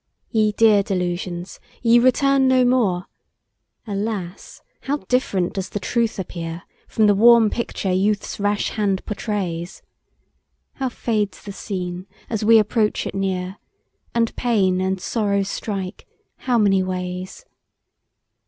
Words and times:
Ye 0.31 0.51
dear 0.53 0.81
delusions! 0.81 1.59
ye 1.83 1.99
return 1.99 2.47
no 2.47 2.65
more! 2.65 3.05
Alas! 3.85 4.63
how 4.81 4.97
diff'rent 4.97 5.53
does 5.53 5.69
the 5.69 5.79
truth 5.79 6.17
appear, 6.17 6.63
From 6.87 7.05
the 7.05 7.13
warm 7.13 7.51
picture 7.51 7.91
youth's 7.91 8.39
rash 8.39 8.69
hand 8.71 9.05
portrays! 9.05 9.83
How 10.73 10.89
fades 10.89 11.43
the 11.43 11.51
scene, 11.51 12.07
as 12.31 12.43
we 12.43 12.57
approach 12.57 13.05
it 13.05 13.13
near, 13.13 13.57
And 14.15 14.35
pain 14.35 14.81
and 14.81 14.99
sorrow 14.99 15.43
strike 15.43 16.07
how 16.35 16.57
many 16.57 16.81
ways! 16.81 17.45